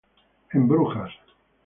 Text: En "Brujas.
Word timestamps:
En 0.49 0.67
"Brujas. 0.67 1.11